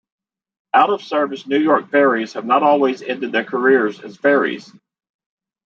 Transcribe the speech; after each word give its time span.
Out-of-service 0.73 1.45
New 1.45 1.59
York 1.59 1.91
ferries 1.91 2.33
have 2.33 2.43
not 2.43 2.63
always 2.63 3.03
ended 3.03 3.31
their 3.31 3.43
careers 3.43 3.99
as 3.99 4.17
ferries. 4.17 4.73